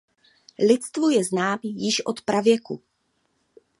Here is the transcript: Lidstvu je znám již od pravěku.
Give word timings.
Lidstvu 0.69 1.09
je 1.11 1.23
znám 1.23 1.59
již 1.63 2.01
od 2.05 2.21
pravěku. 2.21 2.81